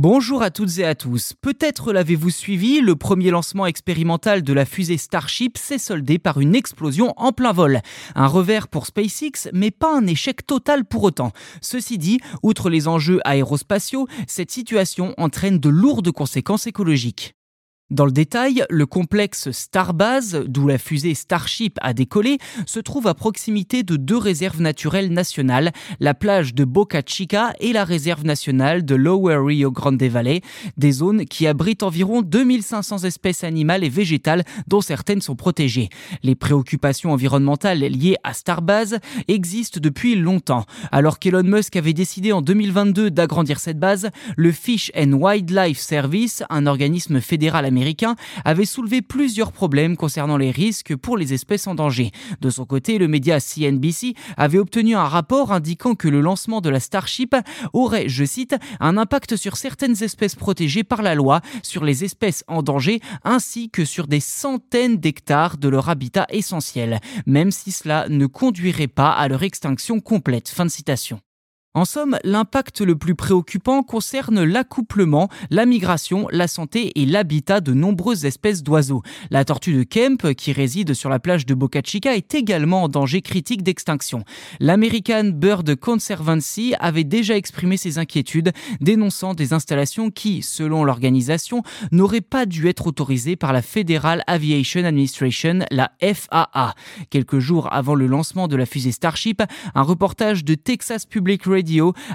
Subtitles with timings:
[0.00, 1.32] Bonjour à toutes et à tous.
[1.42, 6.54] Peut-être l'avez-vous suivi, le premier lancement expérimental de la fusée Starship s'est soldé par une
[6.54, 7.80] explosion en plein vol.
[8.14, 11.32] Un revers pour SpaceX, mais pas un échec total pour autant.
[11.60, 17.34] Ceci dit, outre les enjeux aérospatiaux, cette situation entraîne de lourdes conséquences écologiques.
[17.90, 23.14] Dans le détail, le complexe Starbase, d'où la fusée Starship a décollé, se trouve à
[23.14, 28.84] proximité de deux réserves naturelles nationales, la plage de Boca Chica et la réserve nationale
[28.84, 30.42] de Lower Rio Grande Valley,
[30.76, 35.88] des zones qui abritent environ 2500 espèces animales et végétales dont certaines sont protégées.
[36.22, 40.66] Les préoccupations environnementales liées à Starbase existent depuis longtemps.
[40.92, 46.42] Alors qu'Elon Musk avait décidé en 2022 d'agrandir cette base, le Fish and Wildlife Service,
[46.50, 51.68] un organisme fédéral américain, américain avait soulevé plusieurs problèmes concernant les risques pour les espèces
[51.68, 52.10] en danger.
[52.40, 56.70] De son côté, le média CNBC avait obtenu un rapport indiquant que le lancement de
[56.70, 57.36] la Starship
[57.72, 62.42] aurait, je cite, un impact sur certaines espèces protégées par la loi, sur les espèces
[62.48, 68.08] en danger, ainsi que sur des centaines d'hectares de leur habitat essentiel, même si cela
[68.08, 70.48] ne conduirait pas à leur extinction complète.
[70.48, 71.20] Fin de citation.
[71.74, 77.74] En somme, l'impact le plus préoccupant concerne l'accouplement, la migration, la santé et l'habitat de
[77.74, 79.02] nombreuses espèces d'oiseaux.
[79.30, 82.88] La tortue de Kemp, qui réside sur la plage de Boca Chica, est également en
[82.88, 84.24] danger critique d'extinction.
[84.60, 92.22] L'American Bird Conservancy avait déjà exprimé ses inquiétudes, dénonçant des installations qui, selon l'organisation, n'auraient
[92.22, 96.74] pas dû être autorisées par la Federal Aviation Administration, la FAA.
[97.10, 99.42] Quelques jours avant le lancement de la fusée Starship,
[99.74, 101.57] un reportage de Texas Public Radio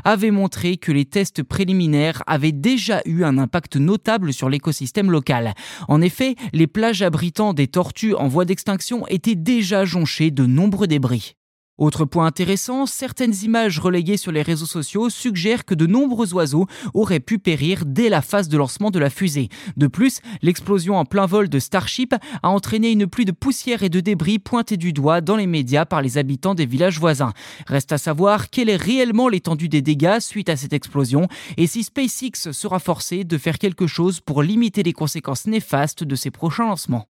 [0.03, 5.53] avait montré que les tests préliminaires avaient déjà eu un impact notable sur l'écosystème local.
[5.87, 10.87] En effet, les plages abritant des tortues en voie d'extinction étaient déjà jonchées de nombreux
[10.87, 11.35] débris.
[11.79, 16.67] Autre point intéressant, certaines images relayées sur les réseaux sociaux suggèrent que de nombreux oiseaux
[16.93, 19.49] auraient pu périr dès la phase de lancement de la fusée.
[19.75, 22.13] De plus, l'explosion en plein vol de Starship
[22.43, 25.85] a entraîné une pluie de poussière et de débris pointés du doigt dans les médias
[25.85, 27.33] par les habitants des villages voisins.
[27.65, 31.83] Reste à savoir quelle est réellement l'étendue des dégâts suite à cette explosion et si
[31.83, 36.67] SpaceX sera forcé de faire quelque chose pour limiter les conséquences néfastes de ses prochains
[36.67, 37.07] lancements.